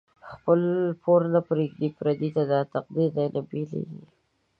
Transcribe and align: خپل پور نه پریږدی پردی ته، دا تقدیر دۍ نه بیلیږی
خپل 0.31 0.59
پور 1.03 1.21
نه 1.33 1.39
پریږدی 1.49 1.89
پردی 1.97 2.29
ته، 2.35 2.43
دا 2.51 2.59
تقدیر 2.73 3.09
دۍ 3.17 3.27
نه 3.35 3.41
بیلیږی 3.49 4.03